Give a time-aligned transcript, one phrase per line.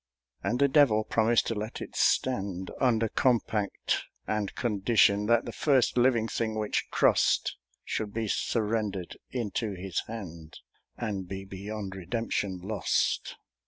[0.41, 6.27] And the Devil promised to let it stand, Under compact and conditionThat the first living
[6.27, 10.57] thing which crossedShould be surrendered into his hand,
[10.97, 13.35] And be beyond redemption lost.